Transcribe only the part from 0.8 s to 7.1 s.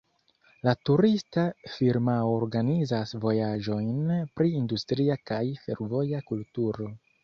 turista firmao organizas vojaĝojn pri industria kaj fervoja kulturo.